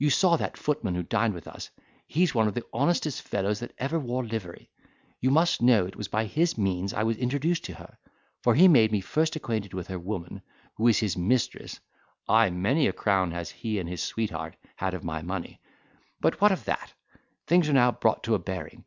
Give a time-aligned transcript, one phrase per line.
[0.00, 4.00] You saw that footman who dined with us—he's one of the honestest fellows that ever
[4.00, 4.68] wore livery.
[5.20, 7.96] You must know it was by his means I was introduced to her,
[8.42, 10.42] for he made me first acquainted with her woman,
[10.74, 15.22] who is his mistress—ay, many a crown has he and his sweetheart had of my
[15.22, 16.92] money—but what of that?
[17.46, 18.86] things are now brought to a bearing.